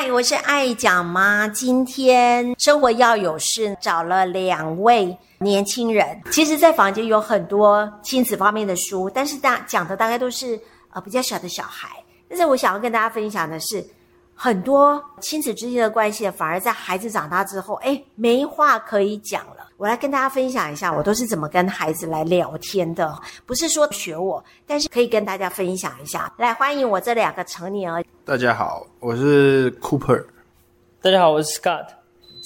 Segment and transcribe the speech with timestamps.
[0.00, 1.48] 嗨，我是爱讲妈。
[1.48, 6.22] 今天生活要有事，找了两位年轻人。
[6.30, 10.56] 其实，在房间有很多亲子方面的书，但是大讲的大概都是
[10.92, 11.88] 呃比较小的小孩。
[12.28, 13.84] 但是我想要跟大家分享的是，
[14.40, 19.66] 很多亲子之间的关系，反而在孩子长大之后，哎，没话可以讲了。
[19.76, 23.20] 我来跟大家分享一下，我都是怎么跟孩子来聊天的。
[23.44, 26.32] 不是说学我，但是可以跟大家分享一下。
[26.36, 28.04] 来，欢迎我这两个成年儿。
[28.24, 30.24] 大家好，我是 Cooper。
[31.02, 31.86] 大家好，我是 Scott。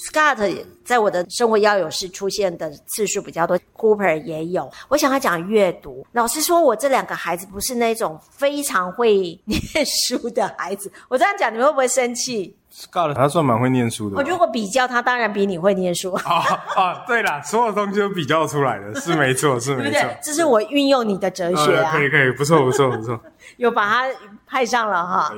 [0.09, 4.69] Scott 在我的生活要有事出现的次数比较多，Cooper 也有。
[4.89, 6.05] 我想要讲阅读。
[6.11, 10.91] 老实说，我这两个孩子不是那种非常会念书的孩子。
[11.09, 14.17] 我这样讲，你们会不会生气？Scott 他算蛮会念书的。
[14.17, 16.11] 我如果比较他，当然比你会念书。
[16.13, 16.23] 啊
[16.75, 20.01] 啊，对啦，所有东西都比较出来的，是没错， 是没错。
[20.21, 23.19] 这是我运用你的哲学可以，可以，不错，不错，不错。
[23.57, 24.07] 有把他
[24.45, 25.33] 派上了哈。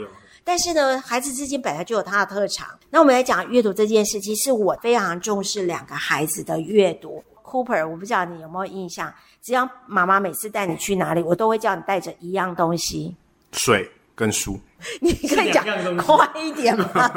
[0.47, 2.67] 但是呢，孩子之间本来就有他的特长。
[2.91, 7.23] 那我们来讲阅读这件事，其实我非常重视两个孩子的阅读。
[7.43, 13.15] Cooper，我不知道你有没有印象，只要妈妈每次带你去哪里，我都会叫你带着一样东西：
[13.53, 14.59] 水跟书。
[15.01, 15.63] 你可以讲
[15.97, 17.11] 快一点吗？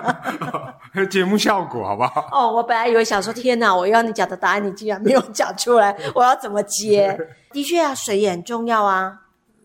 [1.10, 2.30] 节目效果好不好？
[2.32, 7.14] 哦，我本来以为想说，天哪，我要你讲的答案，你竟然没有讲出来，我要怎么接？
[7.52, 9.20] 的确啊，水也很重要啊。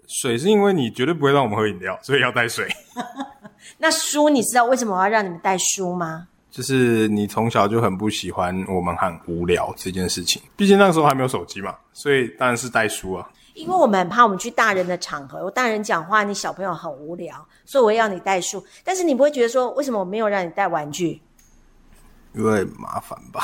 [0.06, 2.68] 水是因为你绝对不会让我们喝饮料，所以要带水。
[3.78, 6.28] 那书，你知道为什么我要让你们带书吗？
[6.52, 13.28] 就是你从小就很不喜欢我们很无聊这件事情，毕竟那个时候还没有手机嘛，所以当然是带书啊。
[13.56, 18.64] 因为我们很怕我们去大人的场合，我大人讲话，你小朋友很无聊，所以我要你带书。
[18.84, 21.22] 但是你不会觉得说，为什么我没有让你带玩具？
[22.34, 23.42] 因为麻烦吧。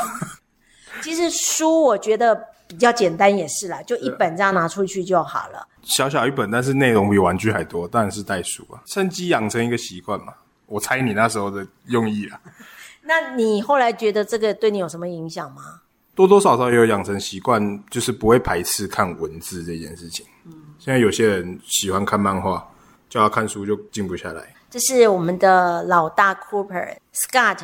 [1.03, 5.67] 其实书我觉得比较简单，也是啦，就一本这样拿出去就好了。
[5.81, 10.33] 小小一本，但是内容比玩具还多，当然是带书啊，趁机养成一个习惯嘛。
[10.67, 12.39] 我猜你那时候的用意啊。
[13.01, 15.81] 那你后来觉得这个对你有什么影响吗？
[16.13, 20.23] 多多少少也有养成习惯，就是不会排斥看文字这件事情。
[20.45, 22.63] 嗯，现在有些人喜欢看漫画，
[23.09, 24.53] 叫他看书就静不下来。
[24.69, 27.57] 这是我们的老大 Cooper Scott，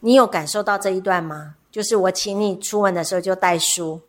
[0.00, 1.56] 你有感受到这一段吗？
[1.70, 4.00] 就是我请你出门的时候就带书。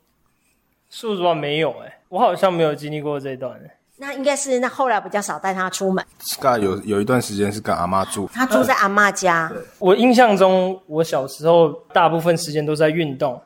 [0.89, 3.71] 说实话没有哎、欸，我好像没有经历过这一段、欸。
[3.99, 6.05] 那应该是那后来比较少带他出门。
[6.21, 9.51] Scott 有有一段时间是跟阿妈住，他住在阿妈家。
[9.79, 13.41] 我印象中，我小时候大部分时间都在运动。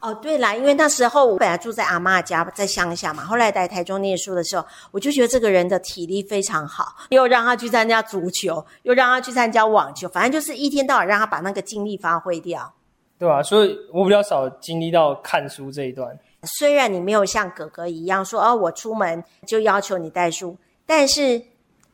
[0.00, 3.24] 哦，对啦，因为那时候我本来住在阿妈家，在乡下嘛。
[3.24, 12.74] 后来在台中念书的时候，我就觉得这个人的体力非常好，又让他去参加足球，又让他去参加网球，反正就是一天到晚让他把那个精力发挥掉。
[13.18, 16.16] 对啊，所以我比较少经历到看书这一段。
[16.46, 21.42] 虽然你没有像哥哥一样说，哦，我出门就要求你带书，但是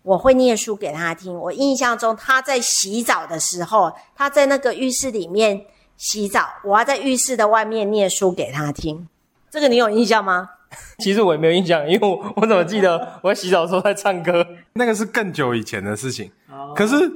[0.03, 1.35] 我会念书给他听。
[1.37, 5.65] 我印象中他在洗澡的时候，他在那个浴室里面
[5.97, 9.09] 洗澡，我要在浴室的外面念书给他听。
[9.51, 10.51] 这个你有印象吗？
[10.99, 14.47] 其实我也没有印象，因为我我怎么记得我在洗澡的时候在唱歌？
[14.75, 16.31] 那个是更久以前的事情。
[16.77, 17.11] 可是。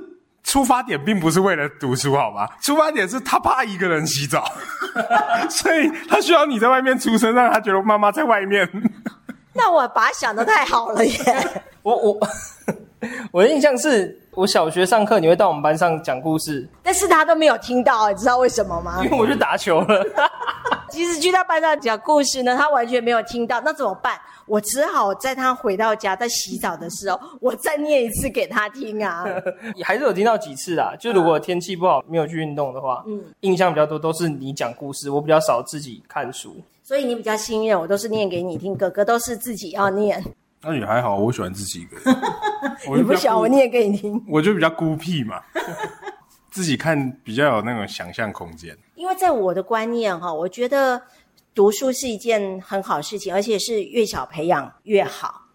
[0.46, 2.48] 出发点并不是为了读书，好吗？
[2.62, 4.44] 出发点是他怕一个人洗澡，
[5.50, 8.66] 所以他需要你在外面出声，让他觉得妈妈在外面。
[9.52, 11.18] 那我把他想的太好了耶！
[11.82, 12.28] 我我
[13.32, 19.00] 我的印象是我小学上课，你会到我们班上讲故事，但是他都没有听到，你知道为什么吗？
[19.04, 20.06] 因为我去打球了。
[20.96, 24.18] 其实去他班上讲故事呢，他完全没有听到，那怎么办？
[24.46, 29.26] 我只好在他回到家，在洗澡的时候， 我再念一次给他听啊。
[29.84, 30.94] 还是有听到几次啊。
[30.98, 36.56] 就如果天气不好，没有去运动的话，嗯，印象比较多都是你讲故事，我比较少自己看书。
[36.82, 38.74] 所以你比较信任我，都是念给你听。
[38.74, 40.24] 哥哥都是自己要念。
[40.62, 42.16] 那也还好，我喜欢自己一个人。
[42.96, 44.24] 你不喜欢我念给你听？
[44.28, 45.42] 我就比较孤僻嘛，
[46.50, 48.74] 自己看比较有那种想象空间。
[48.96, 51.00] 因为在我的观念哈，我觉得。
[51.56, 55.46] 读书是一件很好事情，而且是越小培养越好，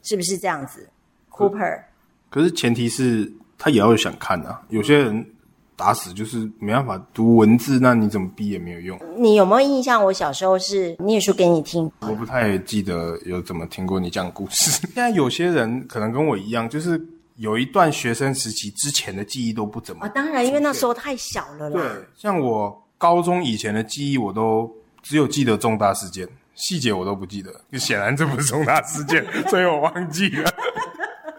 [0.00, 0.88] 是不是这样子
[1.32, 1.82] ？Cooper，
[2.30, 4.62] 可是前提是他也要想看啊。
[4.68, 5.26] 有些人
[5.74, 8.96] 打死就是没办法读文字，那你怎么逼也没有用。
[9.16, 10.04] 你有没有印象？
[10.04, 14.70] 我小时候是念书给你听，我不太记得有怎么听过你讲故事。
[14.86, 17.04] 现在有些人可能跟我一样，就是
[17.36, 20.04] 有一段学生时期之前的记忆都不怎么。
[20.04, 21.80] 啊，当然，因为那时候太小了啦。
[21.80, 24.70] 对，像我高中以前的记忆，我都。
[25.04, 27.52] 只有记得重大事件，细节我都不记得。
[27.76, 30.48] 显然这不是重大事件， 所以我忘记了。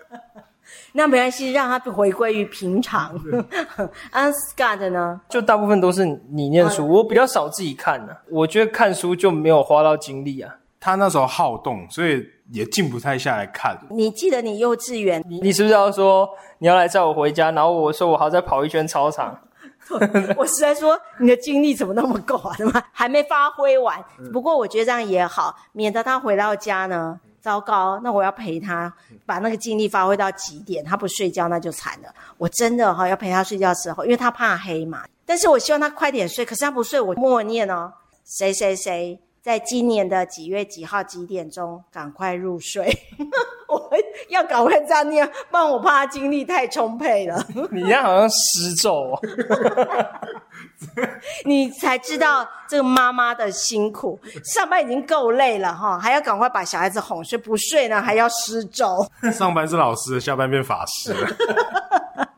[0.91, 3.15] 那没关系，让他回归于平常。
[4.11, 5.21] 啊，Scott 呢？
[5.29, 8.19] 就大部分都是你念书，我比较少自己看呢、啊。
[8.29, 10.53] 我觉得看书就没有花到精力啊。
[10.83, 12.21] 他那时候好动，所以
[12.51, 13.79] 也静不太下来看。
[13.89, 17.51] 你记得你幼稚园，你你是不是要说你要来载我回家？
[17.51, 19.33] 然后我说我还要再跑一圈操场。
[20.35, 22.53] 我实在说你的精力怎么那么够啊？
[22.57, 22.83] 怎么？
[22.91, 23.97] 还没发挥完。
[24.33, 28.93] 不过我觉得这样也好，免得他回到家呢，糟糕，那我要陪他
[29.25, 32.09] 把那个精力发挥到极点，他不睡觉那就惨了。
[32.37, 35.05] 我真的哈要陪他睡觉的时候，因为他怕黑嘛。
[35.25, 37.93] 但是我希望他快点睡，可是他不睡，我默念哦，
[38.25, 39.17] 谁谁谁。
[39.43, 42.89] 在今年的几月几号几点钟赶快入睡？
[43.67, 43.89] 我
[44.29, 47.45] 要赶快这样念，不然我怕他精力太充沛了。
[47.69, 49.19] 你这样好像施咒哦。
[51.43, 59.05] 你才知道这个妈妈的辛苦，上班已经够累了哈，还要赶快把小孩子哄睡，不睡呢还要施咒。
[59.33, 61.27] 上班是老师，下班变法师了。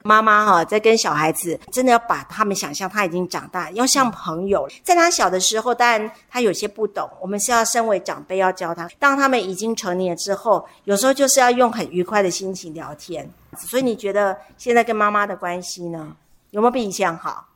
[0.06, 4.70] 妈妈哈，在跟小孩子，真的要把他们想象他已经长大，要像朋友。
[4.84, 8.88] 在他小的时候，当然他有些不懂，我们是要身为长辈要教他。
[9.00, 13.28] 当他们已经成年之后，有时候就是要用很愉快的心情聊天。
[13.58, 16.16] 所以你觉得现在跟妈妈的关系呢，
[16.52, 17.48] 有没有比以前好？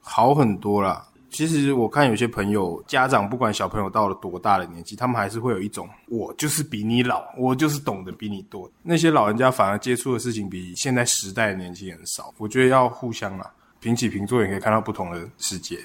[0.00, 1.06] 好很多了。
[1.32, 8.70] 其实我看有些朋友家长，不管小朋友到了多大的年纪，他们还是会有一种我就是比你老，我就是懂得比你多。
[8.82, 12.32] 那些老人家反而接触的事情比现在时代的年轻人少。
[12.36, 13.50] 我觉得要互相啊，
[13.80, 15.78] 平起平坐，也可以看到不同的世界。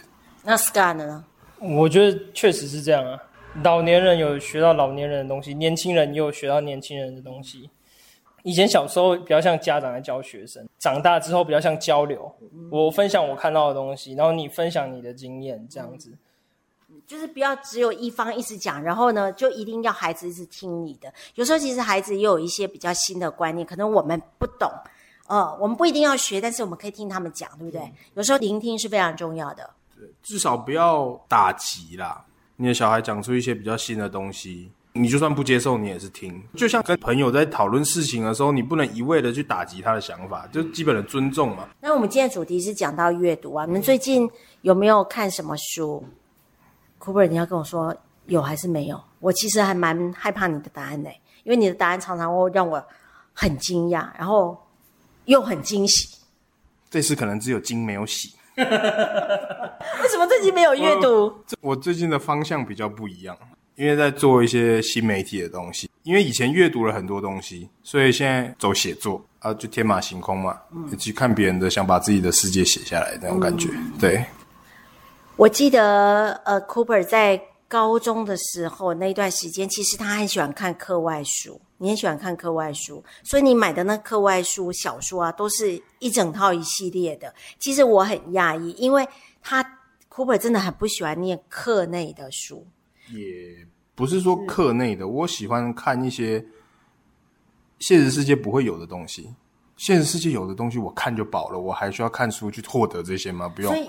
[0.43, 1.23] 那 Scan 呢？
[1.59, 3.17] 我觉得确实是这样啊。
[3.63, 7.69] 老年人有学到老年人的东西，年轻人也有学到年轻人的东西。
[8.47, 12.33] 以前小时候比较像家长在教学生，长大之后比较像交流。
[12.71, 16.13] 我分享我看到的东西，然后你分享你的经验，这样子。
[17.05, 21.13] 就是不要只有一方一直讲，然后呢，就一定要孩子一直听你的。
[21.35, 24.71] 有时候其实孩子也有一些比较新的观念，可能我们不懂，
[25.27, 27.81] 呃，我们不一定要学，但是我们可以听他们讲，对不对？
[27.81, 27.91] 嗯。
[28.13, 29.69] 有时候聆听是非常重要的。
[29.93, 32.23] 对，至少不要打击啦。
[32.55, 34.71] 你的小孩讲出一些比较新的东西。
[34.93, 36.41] 你就算不接受，你也是听。
[36.55, 41.69] 就像跟朋友在讨论事情的时候，你不能一味的去打击他的想法，就基本的尊重嘛。
[41.79, 44.29] 那我们今天的主题是讲到阅读啊，你们最近
[44.61, 46.03] 有没有看什么书
[46.99, 47.95] ？Cooper，你要跟我说
[48.25, 48.99] 有还是没有？
[49.19, 51.11] 我其实还蛮害怕你的答案的，
[51.43, 52.83] 因为你的答案常常会让我
[53.33, 54.57] 很惊讶，然后
[55.25, 56.17] 又很惊喜。
[56.89, 58.33] 这次可能只有惊没有喜。
[58.57, 58.63] 为
[60.09, 61.25] 什么最近没有 阅读？
[61.61, 63.37] 我，我最近的方向比较不一样。
[63.77, 73.69] 因为在做一些新媒体的东西，因为以前阅读了很多东西，所以现在走写作啊，就天马行空嘛，嗯、去看别人的，想把自己的世界写下来那种感觉。
[73.71, 74.25] 嗯、对，
[75.35, 87.31] 我记得呃，Cooper 在高中的时候那一段时间，其实他很喜欢看课外书，你很喜欢看课外书，所以你买的那课外书小说啊，都是一整套一系列的。
[87.59, 89.07] 其实我很讶异，因为
[89.43, 89.63] 他
[90.09, 92.65] Cooper 真的很不喜欢念课内的书。
[93.11, 93.65] 也
[93.95, 96.43] 不是说课内的，我喜欢看一些
[97.79, 99.29] 现实世界不会有的东西。
[99.75, 103.47] 现实世界有的东西，我看就饱了，我还需要看书去获得这些吗？
[103.47, 103.71] 不用。
[103.71, 103.87] 所以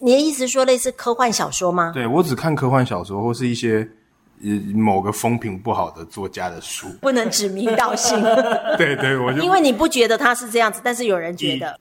[0.00, 1.90] 你的意思说类似科幻小说吗？
[1.92, 3.88] 对，我只看科幻小说或是一些
[4.42, 8.20] 呃某个风评不好的作家的书，不能指名道姓。
[8.78, 11.78] 对对，我就因为你不觉得他是这样子，但是有人觉得，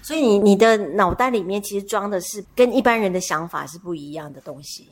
[0.00, 4.88] 所以你你的脑袋里面其实装的是跟一般人的想法是不一样的东西。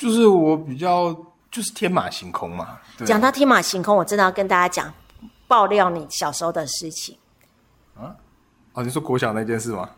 [0.00, 1.14] 就是我比较
[1.50, 2.78] 就是天马行空嘛。
[3.04, 4.90] 讲到天马行空，我真的要跟大家讲
[5.46, 7.18] 爆料你小时候的事情。
[7.94, 8.16] 啊？
[8.72, 9.90] 哦，你说国小那件事吗？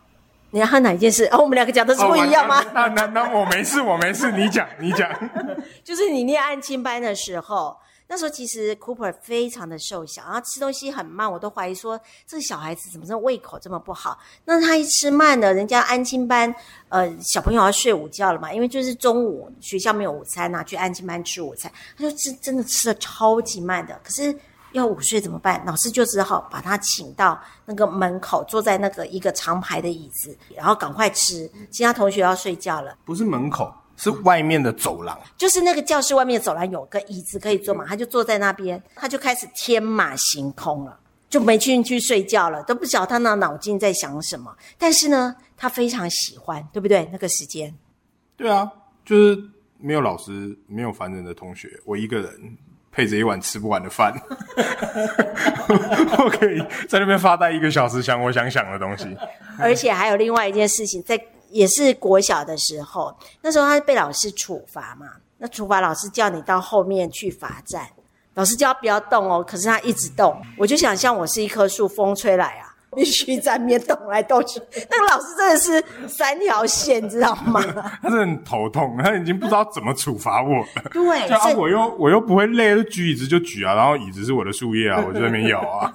[0.51, 1.25] 你要看哪一件事？
[1.31, 2.59] 哦，我们两个讲的是不一样吗？
[2.59, 5.09] 哦、那那那我没事，我没事，你讲你讲。
[5.85, 7.77] 就是你念安亲班的时候。
[8.13, 14.19] 那时候其实 Cooper 非常的瘦小，然后吃东西很慢，我都怀疑说这个小孩子怎么这胃口这么不好？
[14.45, 16.53] 那他一吃慢了，人家安亲班
[16.89, 24.37] 呃小朋友要睡午觉了嘛，因为就是中午学校没有午餐呐，去安亲班吃午餐，他就吃真的吃的超级慢的，可是
[24.73, 25.65] 要午睡怎么办？
[25.65, 33.73] 老师就只好把他请到那个门口，坐在那个一个长排的椅子，然后赶快吃，其他同学要睡觉了，不是门口。
[33.95, 44.53] 是外面的走廊，就是那个教室外面的走廊有个椅子可以坐嘛，他就坐在那边，他就开始天马行空了，就没进去睡觉了，都不晓得他那脑筋在想什么。
[44.77, 47.07] 但是呢，他非常喜欢，对不对？
[47.11, 47.73] 那个时间，
[48.35, 48.69] 对啊，
[49.05, 49.41] 就是
[49.77, 52.57] 没有老师，没有烦人的同学，我一个人
[52.91, 54.13] 配着一碗吃不完的饭，
[56.17, 56.59] 我可以
[56.89, 59.15] 在那边发呆一个小时，想我想想的东西。
[59.59, 61.23] 而且还有另外一件事情在。
[61.53, 65.07] 也是国小的时候，那时候他被老师处罚嘛。
[65.37, 67.85] 那处罚老师叫你到后面去罚站，
[68.33, 70.35] 老师叫他不要动哦，可是他一直动。
[70.57, 74.61] 我就想象我是一棵树，风吹来啊， 必须在面动来动去。
[74.89, 77.61] 那个老师真的是三条线，知道吗？
[78.01, 80.65] 他是很头痛，他已经不知道怎么处罚我了。
[80.93, 85.91] 对，就啊，我又我又不会累，就举椅子就举啊，然后椅子是我的树叶啊，我就在那边咬啊。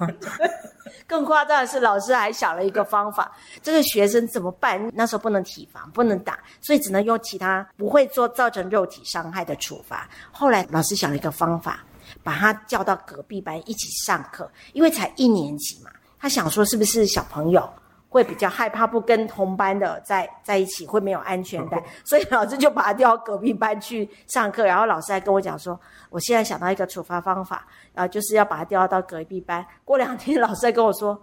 [1.09, 4.91] 更夸张的是，老师还想了一个方法，这个学生怎么办？
[4.93, 10.07] 那时候不能体罚，不能打，所以只能用其他不会做造成肉体伤害的处罚。
[10.31, 11.83] 后来老师想了一个方法，
[12.21, 15.89] 把他叫到隔壁班一起上课，因为才一年级嘛，
[16.19, 17.67] 他想说是不是小朋友
[18.09, 24.65] 会比较害怕不跟同班的在在一起，会没有安全感，所以老师就把他调到隔壁班去上课。
[24.65, 27.65] 然后老师还跟我讲说，我现在想到一个处罚方法。
[27.95, 29.65] 啊，就是要把他调到隔壁班。
[29.83, 31.21] 过两天，老师还跟我说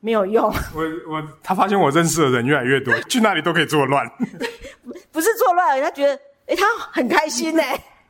[0.00, 0.44] 没有用。
[0.74, 4.04] 我我他发现我认识的人越来越多，去那里都可以作乱。
[5.12, 6.14] 不是作乱，他觉得
[6.46, 7.62] 诶他很开心呢。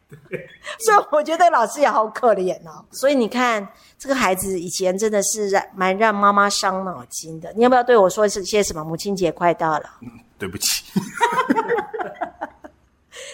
[0.79, 2.85] 所以我觉得老师也好可怜哦。
[2.91, 3.67] 所以你看，
[3.99, 7.53] 这个孩子以前真的是让蛮让妈妈伤脑筋的。
[7.57, 8.85] 你要不要对我说些什么？
[8.85, 9.91] 母亲节快到了。
[10.03, 10.09] 嗯，
[10.39, 10.85] 对不起。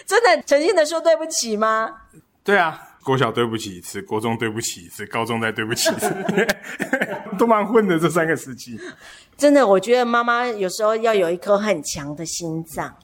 [0.05, 1.89] 真的诚心的说对不起吗？
[2.43, 2.89] 对啊。
[3.03, 6.07] 国小对不起一次，国中对不起一次，高中再对不起一次，
[7.37, 8.79] 都蛮混的这三个时期。
[9.35, 12.95] 真的，我觉得妈妈有时候要有一颗很强的心脏。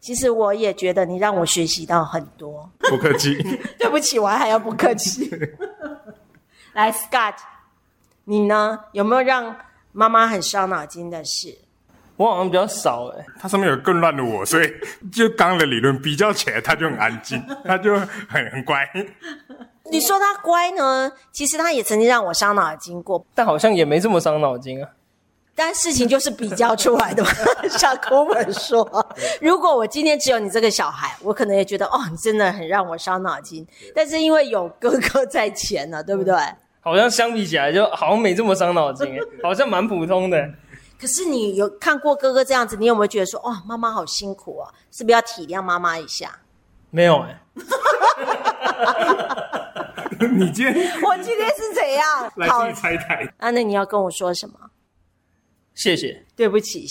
[0.00, 2.68] 其实我也觉得你让我学习到很多。
[2.78, 3.36] 不客气。
[3.78, 5.30] 对不起，我还要不客气。
[6.72, 7.34] 来，Scott，
[8.24, 8.78] 你呢？
[8.92, 9.54] 有没有让
[9.92, 11.56] 妈妈很伤脑筋的事？
[12.16, 14.70] 我好像比较少哎，他上面有更乱的我，所以
[15.10, 18.88] 就刚刚的理论比较起来，他就很安静， 他就很很乖。
[19.90, 21.10] 你说他乖呢？
[21.32, 24.88] 其实他也曾经让我伤脑筋过，但好像也没这么伤脑筋啊。
[25.62, 27.28] 但事情就是比较出来的嘛。
[27.68, 28.82] 像课本说，
[29.42, 33.66] 如果我今天只有你这个小孩，我可能也觉得哦，你真的很让我伤脑筋。
[33.94, 36.34] 但是因为有哥哥在前呢，对不对？
[36.80, 39.06] 好像相比起来，就好像没这么伤脑筋，
[39.44, 40.50] 好像蛮普通的。
[40.98, 44.72] 可是你有看过哥哥这样子，你有没有觉得说，哦，妈妈好辛苦啊？
[44.90, 46.38] 是不是要体谅妈妈一下？
[46.88, 47.36] 没有哎、欸。
[50.32, 52.32] 你今天，我今天是怎样？
[52.36, 53.30] 来自于拆台。
[53.36, 54.54] 啊，那你要跟我说什么？
[55.74, 56.86] 谢谢，对不起。